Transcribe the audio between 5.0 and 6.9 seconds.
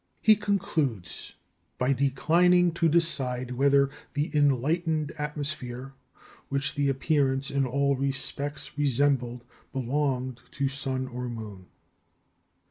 atmosphere," which the